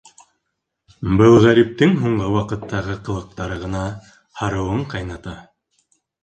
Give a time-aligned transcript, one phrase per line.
[1.19, 3.83] Был ғәриптең һуңғы ваҡыттағы ҡылыҡтары ғына
[4.41, 5.37] һарыуын ҡайната.